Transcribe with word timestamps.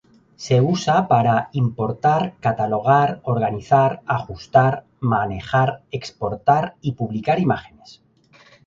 Se 0.35 0.59
usa 0.61 1.07
para 1.07 1.49
importar, 1.51 2.33
catalogar, 2.39 3.19
organizar, 3.21 4.01
ajustar, 4.07 4.83
manejar, 4.99 5.83
exportar 5.91 6.75
y 6.81 6.93
publicar 6.93 7.39
imágenes. 7.39 8.01